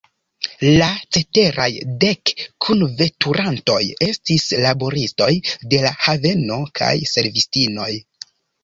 La 0.77 0.85
ceteraj 1.17 1.67
dek 2.05 2.33
kunveturantoj 2.67 3.77
estis 4.09 4.49
laboristoj 4.65 5.33
de 5.75 5.87
la 5.89 5.97
haveno 6.09 6.63
kaj 6.83 6.95
servistinoj. 7.17 7.93